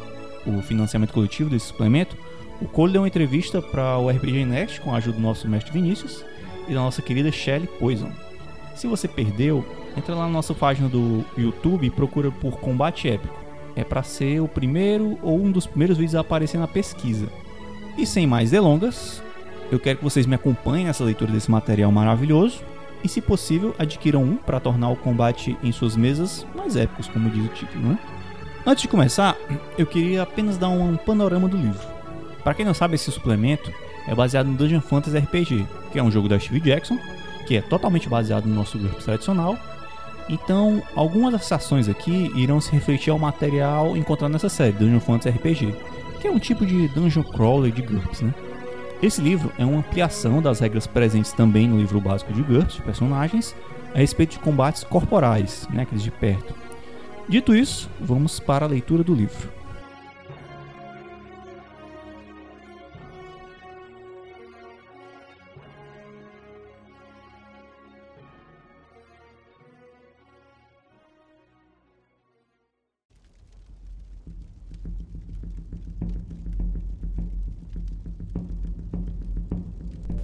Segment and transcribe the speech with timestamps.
[0.45, 2.17] o financiamento coletivo desse suplemento,
[2.61, 5.71] o Cole deu uma entrevista para o RPG Next com a ajuda do nosso mestre
[5.71, 6.25] Vinícius
[6.67, 8.11] e da nossa querida Shelly Poison.
[8.75, 9.65] Se você perdeu,
[9.95, 13.33] entra lá na nossa página do YouTube e procura por Combate Épico.
[13.77, 17.29] É para ser o primeiro ou um dos primeiros vídeos a aparecer na pesquisa.
[17.97, 19.23] E sem mais delongas,
[19.71, 22.61] eu quero que vocês me acompanhem nessa leitura desse material maravilhoso
[23.03, 27.29] e, se possível, adquiram um para tornar o combate em suas mesas mais épicos, como
[27.29, 27.99] diz o título, né?
[28.65, 29.37] Antes de começar,
[29.77, 31.87] eu queria apenas dar um panorama do livro.
[32.43, 33.71] Para quem não sabe, esse suplemento
[34.07, 36.97] é baseado no Dungeon Fantasy RPG, que é um jogo da Steve Jackson,
[37.47, 39.57] que é totalmente baseado no nosso grupo tradicional.
[40.27, 45.29] Então, algumas das ações aqui irão se refletir ao material encontrado nessa série, Dungeon Fantasy
[45.37, 45.75] RPG,
[46.19, 48.33] que é um tipo de dungeon crawler de GURPS, né?
[49.01, 52.81] Esse livro é uma ampliação das regras presentes também no livro básico de GURPS, de
[52.81, 53.55] personagens,
[53.95, 56.53] a respeito de combates corporais, né, aqueles de perto.
[57.27, 59.58] Dito isso, vamos para a leitura do livro.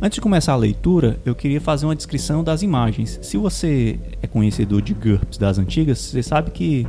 [0.01, 3.17] Antes de começar a leitura, eu queria fazer uma descrição das imagens.
[3.21, 6.85] Se você é conhecedor de GURPS das antigas, você sabe que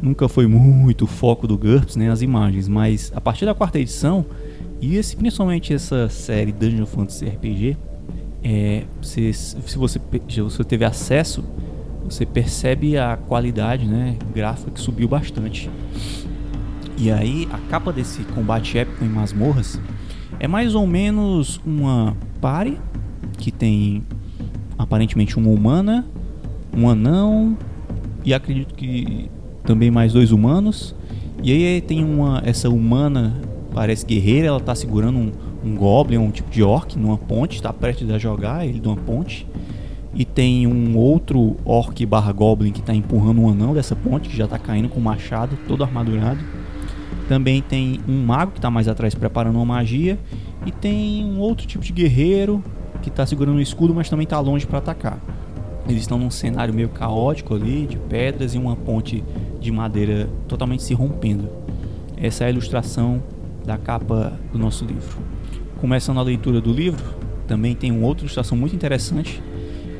[0.00, 3.80] nunca foi muito o foco do GURPS né, as imagens, mas a partir da quarta
[3.80, 4.24] edição,
[4.80, 7.76] e esse, principalmente essa série Dungeon Fantasy RPG,
[8.44, 9.32] é, se
[9.76, 11.42] você, se você teve acesso,
[12.04, 15.68] você percebe a qualidade né, gráfica que subiu bastante.
[16.96, 19.80] E aí, a capa desse combate épico em masmorras
[20.38, 22.78] é mais ou menos uma pare
[23.38, 24.02] que tem
[24.78, 26.06] aparentemente uma humana,
[26.76, 27.56] um anão
[28.24, 29.30] e acredito que
[29.64, 30.94] também mais dois humanos.
[31.42, 33.40] E aí tem uma essa humana
[33.74, 35.32] parece guerreira, ela tá segurando um,
[35.64, 38.96] um goblin, um tipo de orc numa ponte, está prestes a jogar ele de uma
[38.96, 39.46] ponte.
[40.14, 44.36] E tem um outro orc barra goblin que está empurrando um anão dessa ponte, que
[44.36, 46.40] já está caindo com um machado, todo armadurado.
[47.28, 50.18] Também tem um mago que está mais atrás preparando uma magia.
[50.64, 52.62] E tem um outro tipo de guerreiro
[53.02, 55.18] que está segurando um escudo, mas também está longe para atacar.
[55.88, 59.22] Eles estão num cenário meio caótico ali, de pedras e uma ponte
[59.60, 61.48] de madeira totalmente se rompendo.
[62.16, 63.22] Essa é a ilustração
[63.64, 65.18] da capa do nosso livro.
[65.80, 67.02] Começando a leitura do livro,
[67.46, 69.42] também tem uma outra ilustração muito interessante,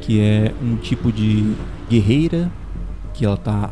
[0.00, 1.54] que é um tipo de
[1.88, 2.50] guerreira
[3.14, 3.70] que ela está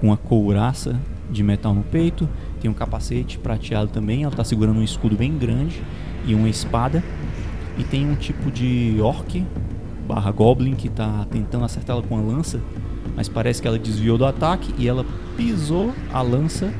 [0.00, 0.98] com uma couraça
[1.30, 2.28] de metal no peito,
[2.60, 5.80] tem um capacete prateado também, ela está segurando um escudo bem grande
[6.30, 7.02] e uma espada.
[7.78, 9.44] E tem um tipo de orc
[10.06, 12.60] barra goblin que está tentando acertá-la com a lança,
[13.14, 15.06] mas parece que ela desviou do ataque e ela
[15.36, 16.72] pisou a lança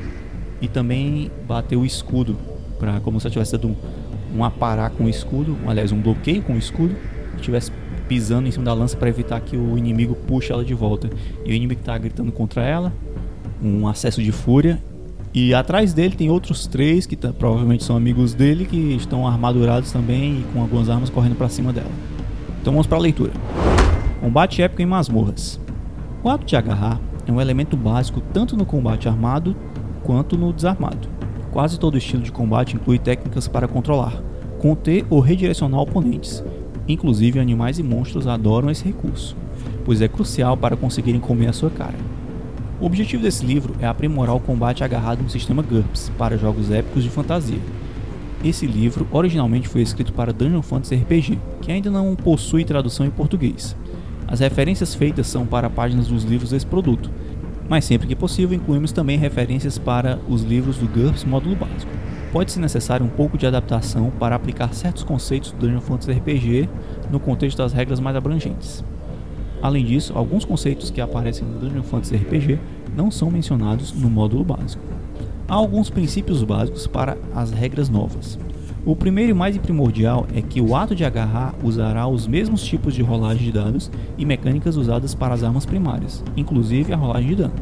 [0.61, 2.37] e também bateu o escudo,
[2.77, 3.75] para como se ela tivesse dado um,
[4.35, 6.95] um aparar com o escudo, aliás, um bloqueio com o escudo,
[7.33, 7.71] e estivesse
[8.07, 11.09] pisando em cima da lança para evitar que o inimigo puxe ela de volta.
[11.45, 12.91] E o inimigo está gritando contra ela,
[13.63, 14.81] um acesso de fúria
[15.33, 20.39] e atrás dele tem outros três que provavelmente são amigos dele que estão armadurados também
[20.41, 21.91] e com algumas armas correndo para cima dela.
[22.61, 23.31] Então vamos para a leitura.
[24.19, 25.59] Combate épico em masmorras.
[26.21, 29.55] O ato de agarrar é um elemento básico tanto no combate armado
[30.03, 31.07] quanto no desarmado.
[31.51, 34.21] Quase todo estilo de combate inclui técnicas para controlar,
[34.59, 36.43] conter ou redirecionar oponentes.
[36.87, 39.35] Inclusive, animais e monstros adoram esse recurso,
[39.85, 41.95] pois é crucial para conseguirem comer a sua cara.
[42.81, 47.03] O objetivo desse livro é aprimorar o combate agarrado no sistema GURPS para jogos épicos
[47.03, 47.59] de fantasia.
[48.43, 53.11] Esse livro originalmente foi escrito para Dungeon Fantasy RPG, que ainda não possui tradução em
[53.11, 53.75] português.
[54.27, 57.11] As referências feitas são para páginas dos livros desse produto,
[57.69, 61.91] mas sempre que possível incluímos também referências para os livros do GURPS módulo básico.
[62.31, 66.69] Pode ser necessário um pouco de adaptação para aplicar certos conceitos do Dungeon Fantasy RPG
[67.11, 68.83] no contexto das regras mais abrangentes.
[69.61, 72.59] Além disso, alguns conceitos que aparecem no Dungeon Fantasy RPG
[72.95, 74.83] não são mencionados no módulo básico.
[75.47, 78.39] Há alguns princípios básicos para as regras novas.
[78.83, 82.95] O primeiro e mais primordial é que o ato de agarrar usará os mesmos tipos
[82.95, 87.35] de rolagem de dados e mecânicas usadas para as armas primárias, inclusive a rolagem de
[87.35, 87.53] dano.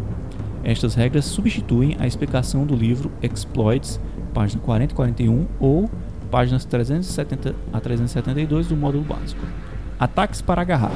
[0.63, 3.99] Estas regras substituem a explicação do livro Exploits,
[4.33, 5.89] página 40 e 41, ou
[6.31, 9.41] páginas 370 a 372 do módulo básico.
[9.99, 10.91] Ataques para agarrar.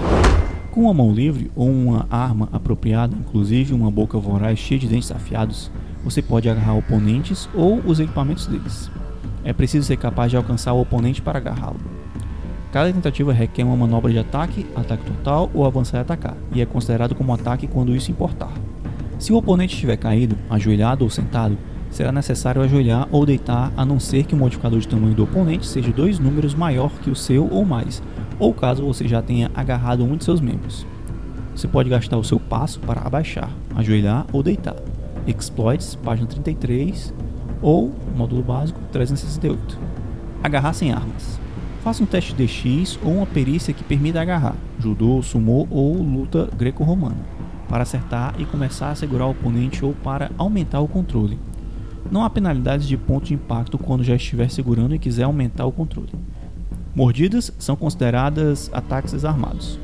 [0.73, 5.11] Com uma mão livre ou uma arma apropriada, inclusive uma boca voraz cheia de dentes
[5.11, 5.69] afiados,
[6.03, 8.89] você pode agarrar oponentes ou os equipamentos deles.
[9.43, 11.79] É preciso ser capaz de alcançar o oponente para agarrá-lo.
[12.71, 16.65] Cada tentativa requer uma manobra de ataque, ataque total ou avançar e atacar, e é
[16.65, 18.51] considerado como ataque quando isso importar.
[19.19, 21.55] Se o oponente estiver caído, ajoelhado ou sentado,
[21.91, 25.67] será necessário ajoelhar ou deitar a não ser que o modificador de tamanho do oponente
[25.67, 28.01] seja dois números maior que o seu ou mais,
[28.39, 30.85] ou caso você já tenha agarrado um de seus membros.
[31.55, 34.75] Você pode gastar o seu passo para abaixar, ajoelhar ou deitar.
[35.27, 37.13] Exploits, página 33,
[37.61, 39.79] ou módulo básico 368.
[40.43, 41.39] Agarrar sem armas.
[41.83, 47.17] Faça um teste DX ou uma perícia que permita agarrar, judô, sumô ou luta greco-romana,
[47.67, 51.37] para acertar e começar a segurar o oponente ou para aumentar o controle.
[52.09, 55.71] Não há penalidades de ponto de impacto quando já estiver segurando e quiser aumentar o
[55.71, 56.09] controle.
[56.95, 59.79] Mordidas são consideradas ataques desarmados.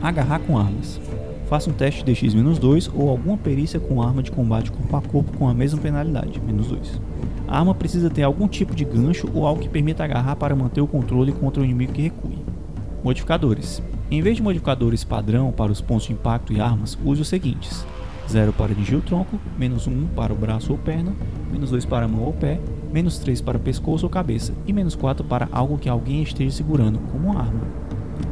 [0.00, 1.00] Agarrar com armas.
[1.48, 5.36] Faça um teste de X-2 ou alguma perícia com arma de combate corpo a corpo
[5.36, 7.00] com a mesma penalidade, menos 2.
[7.48, 10.80] A arma precisa ter algum tipo de gancho ou algo que permita agarrar para manter
[10.80, 12.38] o controle contra o inimigo que recue.
[13.02, 13.82] Modificadores.
[14.08, 17.84] Em vez de modificadores padrão para os pontos de impacto e armas, use os seguintes:
[18.28, 21.12] 0 para dirigir o tronco, menos 1 para o braço ou perna,
[21.50, 22.60] menos 2 para a mão ou pé,
[22.92, 26.98] menos 3 para pescoço ou cabeça e menos 4 para algo que alguém esteja segurando,
[27.12, 27.62] como uma arma.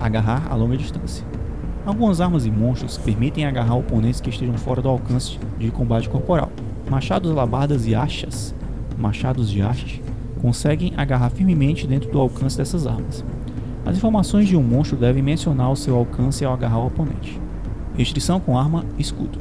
[0.01, 1.25] Agarrar a longa distância.
[1.85, 6.51] Algumas armas e monstros permitem agarrar oponentes que estejam fora do alcance de combate corporal.
[6.91, 8.55] Machados, alabardas e achas,
[8.99, 10.03] machados de haste,
[10.41, 13.25] conseguem agarrar firmemente dentro do alcance dessas armas.
[13.85, 17.41] As informações de um monstro devem mencionar o seu alcance ao agarrar o oponente.
[17.97, 19.39] Restrição com arma escudo.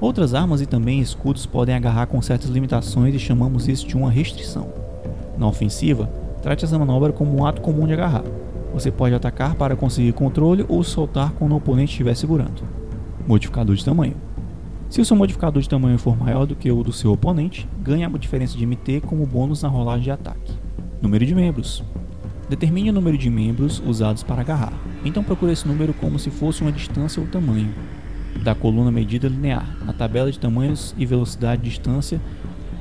[0.00, 4.10] Outras armas e também escudos podem agarrar com certas limitações e chamamos isso de uma
[4.10, 4.68] restrição.
[5.36, 6.10] Na ofensiva,
[6.42, 8.24] trate essa manobra como um ato comum de agarrar,
[8.72, 12.62] você pode atacar para conseguir controle ou soltar quando o oponente estiver segurando.
[13.26, 14.14] Modificador de tamanho.
[14.88, 18.04] Se o seu modificador de tamanho for maior do que o do seu oponente, ganhe
[18.04, 20.52] a diferença de MT como bônus na rolagem de ataque.
[21.02, 21.82] Número de membros.
[22.48, 24.72] Determine o número de membros usados para agarrar.
[25.04, 27.72] Então procure esse número como se fosse uma distância ou tamanho
[28.42, 32.20] da coluna medida linear, na tabela de tamanhos e velocidade de distância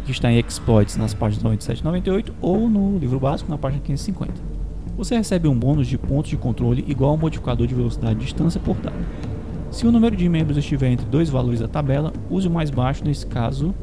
[0.05, 3.81] que está em Exploits nas páginas 97 e 98 ou no livro básico na página
[3.81, 4.59] 550
[4.99, 8.59] você recebe um bônus de pontos de controle igual ao modificador de velocidade de distância
[8.59, 8.97] por dado.
[9.71, 13.05] Se o número de membros estiver entre dois valores da tabela, use o mais baixo
[13.05, 13.73] nesse caso.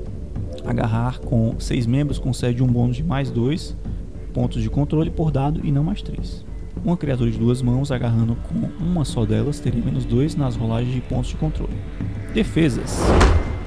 [0.67, 3.75] Agarrar com 6 membros concede um bônus de mais 2
[4.35, 6.45] pontos de controle por dado e não mais 3.
[6.87, 10.95] Uma criatura de duas mãos agarrando com uma só delas teria menos 2 nas rolagens
[10.95, 11.73] de pontos de controle.
[12.33, 13.01] Defesas.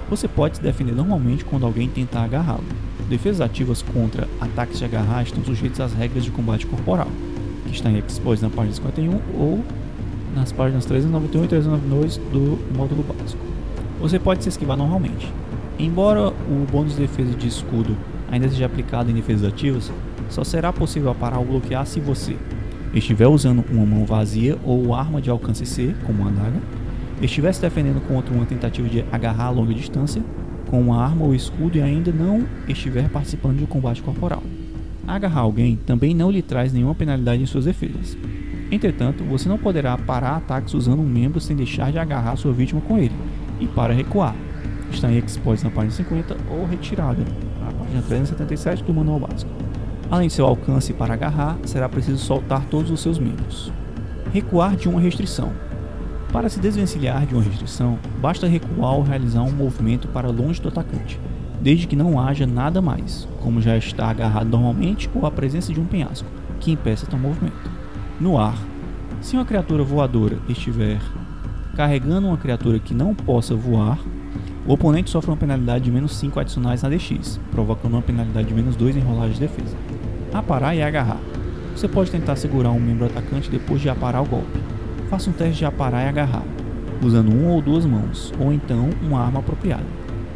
[0.09, 2.63] Você pode se defender normalmente quando alguém tentar agarrá-lo.
[3.09, 7.09] Defesas ativas contra ataques de agarrar estão sujeitas às regras de combate corporal
[7.65, 9.65] que está em Exploits na página 51 ou
[10.33, 13.43] nas páginas 391 e 392 do módulo básico.
[13.99, 15.29] Você pode se esquivar normalmente.
[15.77, 17.97] Embora o bônus de defesa de escudo
[18.31, 19.91] ainda seja aplicado em defesas ativas,
[20.29, 22.37] só será possível parar ou bloquear se você
[22.93, 26.59] estiver usando uma mão vazia ou arma de alcance C, como uma adaga,
[27.21, 30.21] estiver se defendendo contra uma tentativa de agarrar a longa distância
[30.69, 34.43] com uma arma ou escudo e ainda não estiver participando de um combate corporal.
[35.07, 38.15] Agarrar alguém também não lhe traz nenhuma penalidade em suas defesas.
[38.71, 42.79] Entretanto, você não poderá parar ataques usando um membro sem deixar de agarrar sua vítima
[42.81, 43.15] com ele,
[43.59, 44.35] e para recuar.
[44.91, 47.23] Está em Exploits na página 50 ou retirada,
[47.59, 49.58] na página 377 do manual básico.
[50.11, 53.71] Além de seu alcance para agarrar, será preciso soltar todos os seus membros.
[54.33, 55.51] Recuar de uma restrição.
[56.33, 60.67] Para se desvencilhar de uma restrição, basta recuar ou realizar um movimento para longe do
[60.67, 61.19] atacante,
[61.61, 65.79] desde que não haja nada mais, como já está agarrado normalmente ou a presença de
[65.79, 66.27] um penhasco,
[66.59, 67.69] que impeça tal movimento.
[68.19, 68.57] No ar,
[69.21, 70.99] se uma criatura voadora estiver
[71.75, 73.99] carregando uma criatura que não possa voar,
[74.67, 78.53] o oponente sofre uma penalidade de menos 5 adicionais na DX, provocando uma penalidade de
[78.53, 79.75] menos 2 em rolagem de defesa.
[80.33, 81.19] Aparar e agarrar.
[81.75, 84.59] Você pode tentar segurar um membro atacante depois de aparar o golpe.
[85.09, 86.43] Faça um teste de aparar e agarrar,
[87.01, 89.85] usando uma ou duas mãos, ou então uma arma apropriada.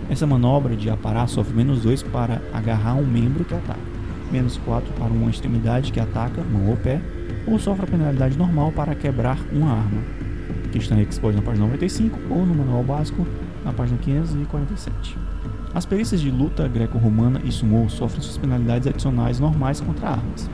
[0.09, 3.79] Essa manobra de aparar sofre menos 2 para agarrar um membro que ataca,
[4.31, 6.99] menos 4 para uma extremidade que ataca, mão ou pé,
[7.45, 10.01] ou sofre a penalidade normal para quebrar uma arma,
[10.71, 13.27] que está exposto na página 95 ou no manual básico
[13.63, 15.32] na página 547.
[15.75, 20.47] As perícias de luta greco-romana e sumo sofrem suas penalidades adicionais normais contra armas.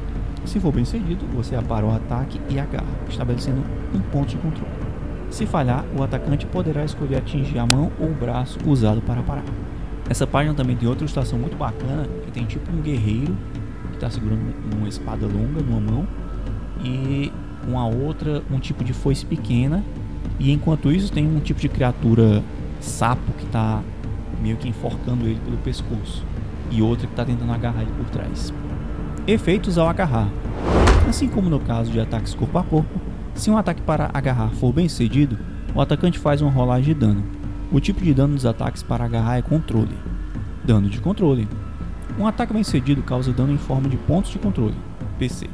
[0.45, 3.61] Se for bem sucedido, você apara o ataque e agarra, estabelecendo
[3.93, 4.71] um ponto de controle.
[5.29, 9.43] Se falhar, o atacante poderá escolher atingir a mão ou o braço usado para parar.
[10.09, 13.35] Essa página também tem outra ilustração muito bacana, que tem tipo um guerreiro
[13.89, 14.41] que está segurando
[14.73, 16.07] uma espada longa numa mão
[16.81, 17.29] e
[17.67, 19.83] uma outra, um tipo de foice pequena.
[20.39, 22.41] E enquanto isso tem um tipo de criatura
[22.79, 23.83] sapo que está
[24.41, 26.25] meio que enforcando ele pelo pescoço
[26.71, 28.53] e outra que está tentando agarrar ele por trás.
[29.27, 30.29] Efeitos ao agarrar.
[31.07, 32.99] Assim como no caso de ataques corpo a corpo,
[33.33, 35.37] se um ataque para agarrar for bem sucedido,
[35.73, 37.23] o atacante faz uma rolagem de dano.
[37.71, 39.95] O tipo de dano dos ataques para agarrar é controle.
[40.63, 41.47] Dano de controle.
[42.17, 44.75] Um ataque bem sucedido causa dano em forma de pontos de controle,
[45.17, 45.47] PC.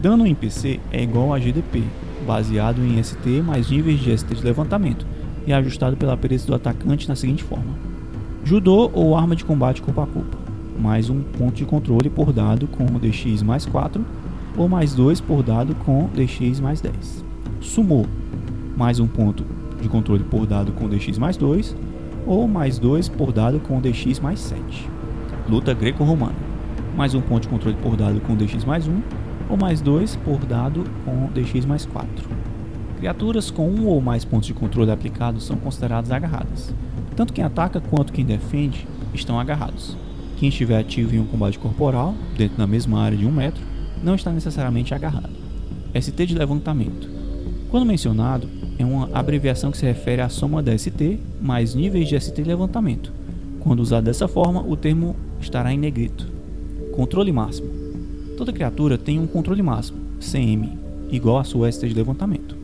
[0.00, 1.84] Dano em PC é igual a GDP,
[2.26, 5.06] baseado em ST mais níveis de ST de levantamento,
[5.46, 7.89] e ajustado pela perícia do atacante na seguinte forma:
[8.42, 10.36] Judô ou arma de combate corpo a corpo,
[10.78, 14.04] mais um ponto de controle por dado com DX mais 4,
[14.56, 17.24] ou mais 2 por dado com DX mais 10.
[17.60, 18.06] Sumô,
[18.76, 19.44] mais um ponto
[19.80, 21.76] de controle por dado com DX mais 2,
[22.26, 24.88] ou mais 2 por dado com DX mais 7.
[25.48, 26.34] Luta greco-romana,
[26.96, 29.00] mais um ponto de controle por dado com DX mais 1,
[29.50, 32.08] ou mais 2 por dado com dx mais 4.
[32.98, 36.72] Criaturas com um ou mais pontos de controle aplicados são consideradas agarradas.
[37.16, 39.96] Tanto quem ataca quanto quem defende estão agarrados.
[40.38, 43.62] Quem estiver ativo em um combate corporal, dentro da mesma área de 1 um metro,
[44.02, 45.30] não está necessariamente agarrado.
[45.94, 47.08] ST de levantamento.
[47.70, 48.48] Quando mencionado,
[48.78, 52.48] é uma abreviação que se refere à soma da ST mais níveis de ST de
[52.48, 53.12] levantamento.
[53.60, 56.26] Quando usado dessa forma, o termo estará em negrito.
[56.92, 57.68] Controle máximo.
[58.36, 60.78] Toda criatura tem um controle máximo, CM,
[61.10, 62.59] igual à sua ST de levantamento.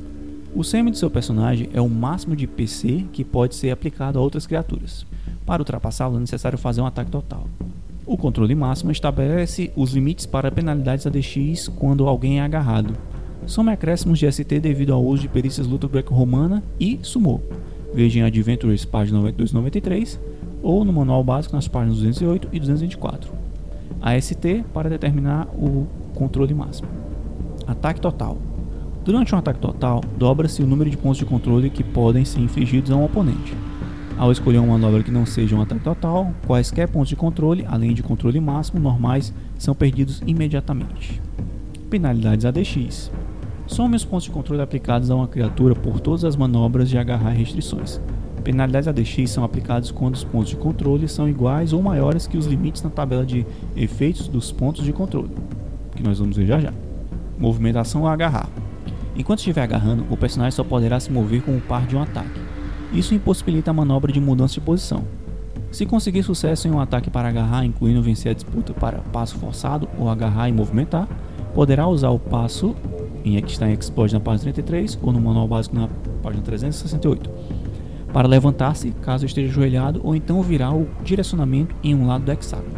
[0.56, 4.22] O CM de seu personagem é o máximo de PC que pode ser aplicado a
[4.22, 5.04] outras criaturas.
[5.44, 7.46] Para ultrapassá-lo é necessário fazer um ataque total.
[8.06, 12.94] O controle máximo estabelece os limites para penalidades ADX quando alguém é agarrado.
[13.44, 17.42] Soma acréscimos de ST devido ao uso de perícias luta greco-romana e sumo.
[17.92, 20.18] Veja em Adventures página 92 93
[20.62, 23.30] ou no manual básico nas páginas 208 e 224.
[24.00, 26.88] AST para determinar o controle máximo.
[27.66, 28.38] Ataque total.
[29.06, 32.90] Durante um ataque total, dobra-se o número de pontos de controle que podem ser infligidos
[32.90, 33.56] a um oponente.
[34.18, 37.94] Ao escolher uma manobra que não seja um ataque total, quaisquer pontos de controle, além
[37.94, 41.22] de controle máximo normais, são perdidos imediatamente.
[41.88, 43.12] Penalidades ADX.
[43.68, 47.30] Some os pontos de controle aplicados a uma criatura por todas as manobras de agarrar
[47.30, 48.00] restrições,
[48.42, 52.46] Penalidades ADX são aplicadas quando os pontos de controle são iguais ou maiores que os
[52.46, 53.44] limites na tabela de
[53.76, 55.30] efeitos dos pontos de controle,
[55.96, 56.72] que nós vamos ver já já.
[57.38, 58.48] Movimentação a agarrar.
[59.16, 62.40] Enquanto estiver agarrando, o personagem só poderá se mover com o par de um ataque.
[62.92, 65.04] Isso impossibilita a manobra de mudança de posição.
[65.70, 69.88] Se conseguir sucesso em um ataque para agarrar, incluindo vencer a disputa para passo forçado
[69.98, 71.08] ou agarrar e movimentar,
[71.54, 72.76] poderá usar o passo
[73.24, 75.88] em em Explode na página 33 ou no manual básico na
[76.22, 77.30] página 368
[78.16, 82.72] para levantar-se caso esteja ajoelhado ou então virar o direcionamento em um lado do hexágono.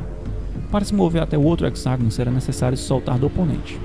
[0.69, 3.79] Para se mover até o outro hexágono será necessário se soltar do oponente.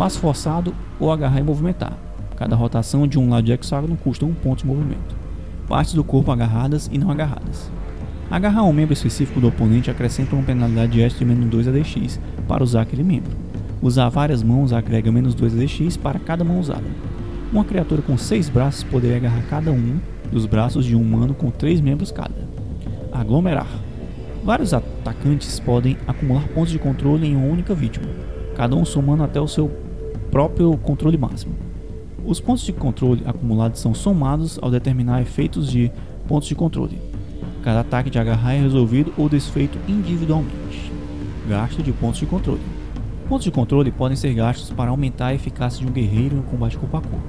[0.00, 1.92] Passo forçado ou agarrar e movimentar.
[2.34, 5.14] Cada rotação de um lado do hexágono custa um ponto de movimento.
[5.68, 7.70] Partes do corpo agarradas e não agarradas.
[8.30, 12.18] Agarrar um membro específico do oponente acrescenta uma penalidade de extra de menos 2 ADX
[12.48, 13.30] para usar aquele membro.
[13.82, 16.86] Usar várias mãos agrega menos 2 ADX para cada mão usada.
[17.52, 19.98] Uma criatura com 6 braços poderia agarrar cada um
[20.32, 22.48] dos braços de um humano com três membros cada.
[23.12, 23.68] Aglomerar.
[24.42, 28.08] Vários atacantes podem acumular pontos de controle em uma única vítima,
[28.56, 29.89] cada um somando até o seu
[30.30, 31.54] próprio controle máximo.
[32.24, 35.90] Os pontos de controle acumulados são somados ao determinar efeitos de
[36.28, 36.98] pontos de controle.
[37.62, 40.92] Cada ataque de agarrar é resolvido ou desfeito individualmente.
[41.48, 42.60] Gasto de pontos de controle.
[43.28, 46.78] Pontos de controle podem ser gastos para aumentar a eficácia de um guerreiro em combate
[46.78, 47.24] corpo a corpo.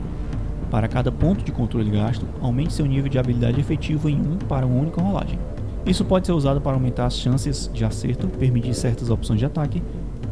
[0.69, 4.65] Para cada ponto de controle gasto, aumente seu nível de habilidade efetivo em 1 para
[4.65, 5.37] uma única rolagem.
[5.85, 9.81] Isso pode ser usado para aumentar as chances de acerto, permitir certas opções de ataque,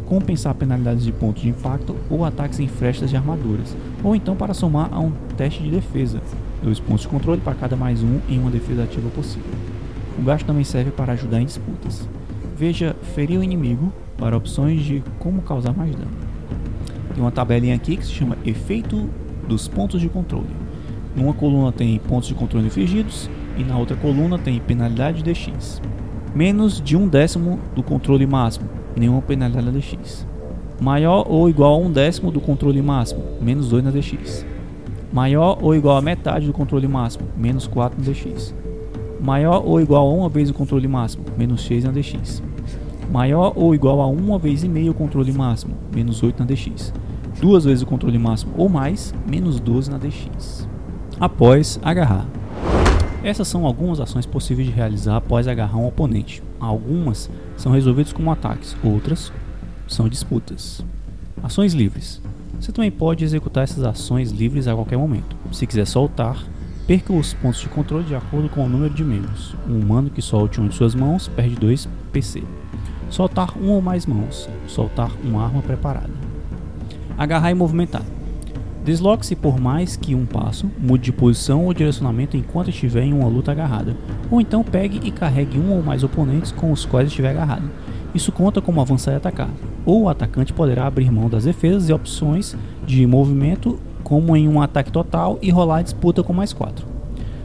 [0.10, 4.56] compensar penalidades de pontos de impacto ou ataques em frestas de armaduras, ou então para
[4.56, 6.20] somar a um teste de defesa,
[6.64, 9.52] dois pontos de controle para cada mais um em uma defesa ativa possível.
[10.18, 12.10] O gasto também serve para ajudar em disputas.
[12.58, 16.12] Veja ferir o inimigo para opções de como causar mais dano.
[17.14, 19.08] Tem uma tabelinha aqui que se chama efeito
[19.48, 20.50] dos pontos de controle.
[21.16, 25.82] Numa coluna tem pontos de controle infligidos e na outra coluna tem penalidade DX.
[26.34, 30.26] Menos de um décimo do controle máximo, nenhuma penalidade DX.
[30.82, 34.46] Maior ou igual a um décimo do controle máximo, menos 2 na DX.
[35.12, 38.54] Maior ou igual a metade do controle máximo, menos 4 na DX.
[39.20, 42.42] Maior ou igual a uma vez o controle máximo, menos 6 na DX.
[43.12, 46.94] Maior ou igual a uma vez e meio o controle máximo, menos 8 na DX.
[47.42, 50.68] Duas vezes o controle máximo ou mais, menos 12 na DX.
[51.20, 52.26] Após agarrar.
[53.22, 56.42] Essas são algumas ações possíveis de realizar após agarrar um oponente.
[56.58, 59.32] Algumas são resolvidas como ataques, outras
[59.88, 60.84] são disputas.
[61.44, 62.22] Ações livres.
[62.60, 65.36] Você também pode executar essas ações livres a qualquer momento.
[65.52, 66.42] Se quiser soltar,
[66.88, 69.54] perca os pontos de controle de acordo com o número de membros.
[69.68, 72.42] Um humano que solte uma de suas mãos perde 2 PC.
[73.10, 74.50] Soltar uma ou mais mãos.
[74.66, 76.14] Soltar uma arma preparada.
[77.18, 78.04] Agarrar e movimentar.
[78.90, 83.28] Desloque-se por mais que um passo, mude de posição ou direcionamento enquanto estiver em uma
[83.28, 83.96] luta agarrada,
[84.32, 87.70] ou então pegue e carregue um ou mais oponentes com os quais estiver agarrado.
[88.16, 89.52] Isso conta como avançar e atacar,
[89.86, 94.60] ou o atacante poderá abrir mão das defesas e opções de movimento, como em um
[94.60, 96.84] ataque total, e rolar a disputa com mais 4.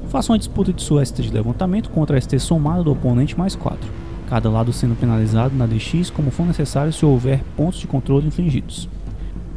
[0.08, 3.54] Faça uma disputa de sua ST de levantamento contra a ST somada do oponente mais
[3.54, 3.86] 4,
[4.30, 8.88] cada lado sendo penalizado na DX como for necessário se houver pontos de controle infligidos.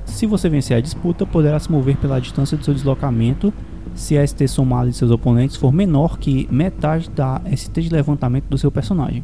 [0.07, 3.53] Se você vencer a disputa, poderá se mover pela distância do seu deslocamento
[3.93, 8.45] se a ST somada de seus oponentes for menor que metade da ST de levantamento
[8.45, 9.23] do seu personagem.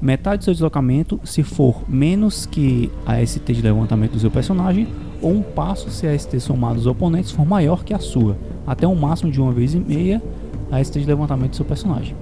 [0.00, 4.88] Metade do seu deslocamento se for menos que a ST de levantamento do seu personagem,
[5.20, 8.36] ou um passo se a ST somada dos oponentes for maior que a sua,
[8.66, 10.22] até um máximo de uma vez e meia
[10.70, 12.14] a ST de levantamento do seu personagem.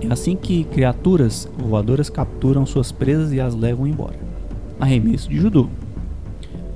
[0.00, 4.18] É assim que criaturas voadoras capturam suas presas e as levam embora.
[4.80, 5.68] Arremesso de judô.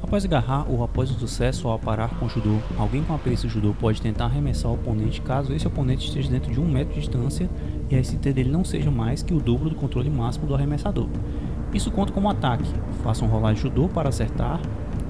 [0.07, 3.49] Após agarrar ou após o sucesso ao parar com o judô, alguém com a perícia
[3.49, 7.01] judô pode tentar arremessar o oponente caso esse oponente esteja dentro de um metro de
[7.01, 7.51] distância
[7.90, 11.09] e a ST dele não seja mais que o dobro do controle máximo do arremessador.
[11.75, 12.73] Isso conta como ataque.
[13.03, 14.61] Faça um rolar de judô para acertar.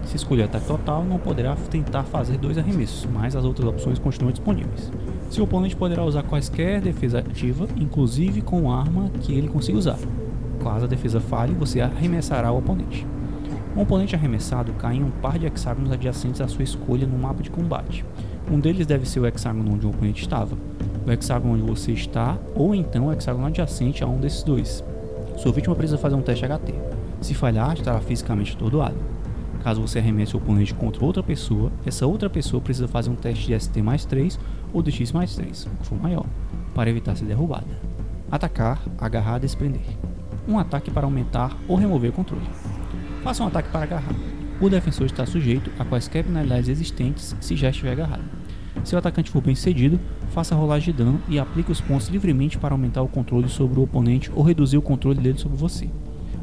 [0.02, 4.32] Se escolher ataque total, não poderá tentar fazer dois arremessos, mas as outras opções continuam
[4.32, 4.90] disponíveis.
[5.28, 9.98] Seu oponente poderá usar quaisquer defesa ativa, inclusive com arma que ele consiga usar.
[10.64, 13.06] Caso a defesa falhe, você arremessará o oponente.
[13.76, 17.42] Um oponente arremessado cai em um par de hexágonos adjacentes à sua escolha no mapa
[17.42, 18.06] de combate.
[18.50, 20.56] Um deles deve ser o hexágono onde o oponente estava,
[21.06, 24.82] o hexágono onde você está, ou então o hexágono adjacente a um desses dois.
[25.36, 26.74] Sua vítima precisa fazer um teste HT.
[27.20, 28.96] Se falhar, estará fisicamente atordoado.
[29.62, 33.46] Caso você arremesse o oponente contra outra pessoa, essa outra pessoa precisa fazer um teste
[33.46, 34.40] de ST mais 3
[34.72, 36.24] ou de X mais 3, o que for maior,
[36.74, 37.66] para evitar ser derrubada.
[38.30, 39.84] Atacar, agarrar, desprender.
[40.48, 42.46] Um ataque para aumentar ou remover controle.
[43.26, 44.14] Faça um ataque para agarrar.
[44.60, 48.22] O defensor está sujeito a quaisquer penalidades existentes se já estiver agarrado.
[48.84, 49.98] Se o atacante for bem cedido,
[50.30, 53.80] faça a rolagem de dano e aplique os pontos livremente para aumentar o controle sobre
[53.80, 55.90] o oponente ou reduzir o controle dele sobre você.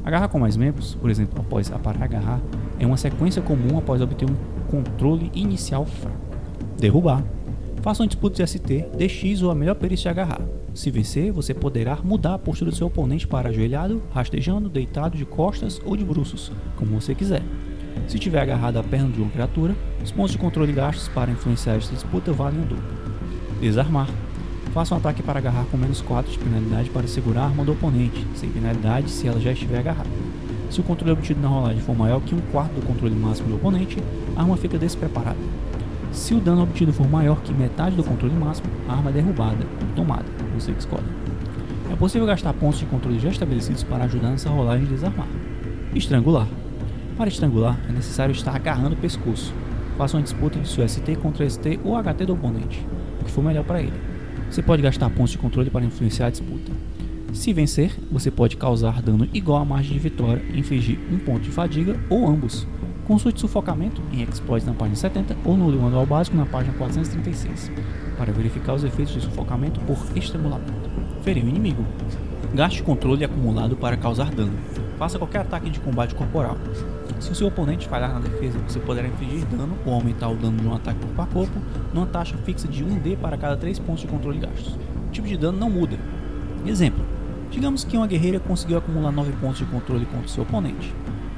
[0.03, 2.41] Agarrar com mais membros, por exemplo, após aparar agarrar,
[2.77, 4.35] é uma sequência comum após obter um
[4.69, 6.17] controle inicial fraco.
[6.77, 7.23] Derrubar.
[7.83, 10.39] Faça um disputa de ST, DX ou a melhor perícia de agarrar.
[10.73, 15.25] Se vencer, você poderá mudar a postura do seu oponente para ajoelhado, rastejando, deitado de
[15.25, 17.43] costas ou de bruços, como você quiser.
[18.07, 21.75] Se tiver agarrado à perna de uma criatura, os pontos de controle gastos para influenciar
[21.75, 22.85] esta disputa valem o dobro.
[23.59, 24.07] Desarmar.
[24.73, 27.73] Faça um ataque para agarrar com menos 4 de penalidade para segurar a arma do
[27.73, 30.09] oponente, sem penalidade se ela já estiver agarrada.
[30.69, 33.55] Se o controle obtido na rolagem for maior que um quarto do controle máximo do
[33.55, 33.97] oponente,
[34.37, 35.37] a arma fica despreparada.
[36.13, 39.65] Se o dano obtido for maior que metade do controle máximo, a arma é derrubada
[39.81, 41.03] ou tomada, você que escolhe.
[41.91, 45.27] É possível gastar pontos de controle já estabelecidos para ajudar nessa rolagem de desarmar.
[45.95, 46.47] Estrangular.
[47.17, 49.51] Para estrangular, é necessário estar agarrando o pescoço.
[49.97, 52.85] Faça uma disputa de sua ST contra ST ou HT do oponente,
[53.19, 53.93] o que for melhor para ele.
[54.51, 56.71] Você pode gastar pontos de controle para influenciar a disputa.
[57.33, 61.41] Se vencer, você pode causar dano igual à margem de vitória e infligir um ponto
[61.41, 62.67] de fadiga ou ambos.
[63.05, 67.69] Consulte sufocamento em Exploits na página 70 ou no manual básico na página 436
[68.17, 70.89] para verificar os efeitos de sufocamento por estrangulamento.
[71.21, 71.83] Ferir o inimigo.
[72.53, 74.57] Gaste controle acumulado para causar dano.
[74.97, 76.57] Faça qualquer ataque de combate corporal.
[77.19, 80.57] Se o seu oponente falhar na defesa, você poderá infligir dano ou aumentar o dano
[80.57, 81.59] de um ataque corpo a corpo
[81.93, 84.77] numa taxa fixa de 1D para cada 3 pontos de controle gastos.
[85.07, 85.97] O tipo de dano não muda.
[86.65, 87.03] Exemplo:
[87.51, 90.93] digamos que uma guerreira conseguiu acumular 9 pontos de controle contra o seu oponente.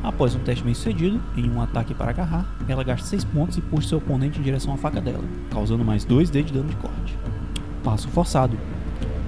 [0.06, 3.62] Após um teste bem sucedido, em um ataque para agarrar, ela gasta 6 pontos e
[3.62, 7.18] puxa seu oponente em direção à faca dela, causando mais 2D de dano de corte.
[7.84, 8.56] Passo forçado.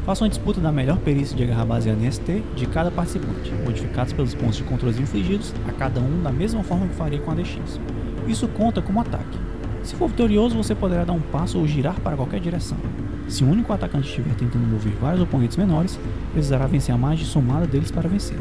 [0.06, 4.14] Faça uma disputa da melhor perícia de agarrar baseada em ST de cada participante, modificados
[4.14, 7.34] pelos pontos de controle infligidos a cada um da mesma forma que faria com a
[7.34, 7.80] DX.
[8.28, 9.40] Isso conta como ataque.
[9.84, 12.78] Se for vitorioso, você poderá dar um passo ou girar para qualquer direção.
[13.28, 16.00] Se o único atacante estiver tentando mover vários oponentes menores,
[16.34, 18.38] precisará vencer a margem somada deles para vencer.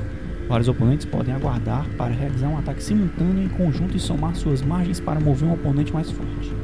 [0.49, 5.01] Vários oponentes podem aguardar para realizar um ataque simultâneo em conjunto e somar suas margens
[5.01, 6.55] para mover um oponente mais forte.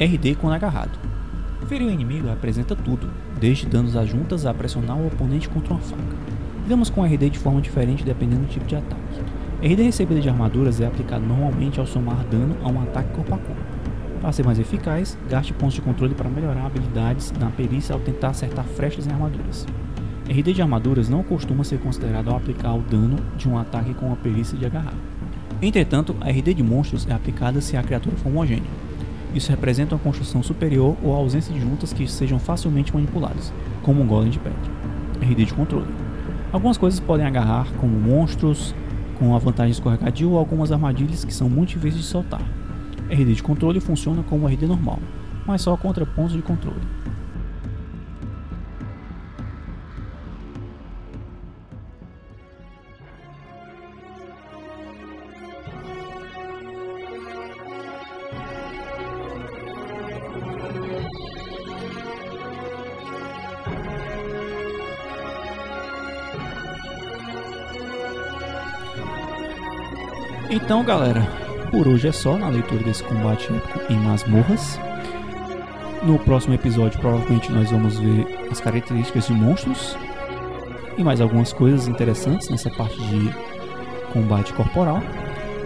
[0.00, 0.98] RD quando agarrado.
[1.68, 5.80] Ferir o inimigo representa tudo, desde danos às juntas a pressionar o oponente contra uma
[5.80, 6.16] faca.
[6.62, 9.20] Lidamos com RD de forma diferente dependendo do tipo de ataque.
[9.62, 13.38] RD recebida de armaduras é aplicado normalmente ao somar dano a um ataque corpo a
[13.38, 13.62] corpo.
[14.20, 18.30] Para ser mais eficaz, gaste pontos de controle para melhorar habilidades na perícia ao tentar
[18.30, 19.64] acertar frechas em armaduras.
[20.28, 24.12] RD de armaduras não costuma ser considerado ao aplicar o dano de um ataque com
[24.12, 24.92] a perícia de agarrar.
[25.62, 28.70] Entretanto, a RD de monstros é aplicada se a criatura for homogênea.
[29.34, 34.02] Isso representa uma construção superior ou a ausência de juntas que sejam facilmente manipuladas, como
[34.02, 34.58] um golem de pedra.
[35.22, 35.88] RD de controle.
[36.52, 38.74] Algumas coisas podem agarrar, como monstros,
[39.18, 42.42] com a vantagem escorregadio ou algumas armadilhas que são muito difíceis de soltar.
[43.10, 44.98] RD de controle funciona como RD normal,
[45.46, 46.80] mas só contra pontos de controle.
[70.50, 71.28] Então, galera,
[71.70, 73.50] por hoje é só na leitura desse combate
[73.90, 74.80] em masmorras.
[76.02, 79.94] No próximo episódio, provavelmente nós vamos ver as características de monstros
[80.96, 83.30] e mais algumas coisas interessantes nessa parte de
[84.10, 85.02] combate corporal.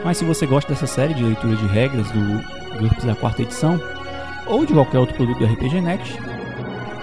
[0.05, 2.43] Mas se você gosta dessa série de leitura de regras do
[2.81, 3.81] GURPS da quarta edição
[4.49, 6.19] ou de qualquer outro produto do RPG Next,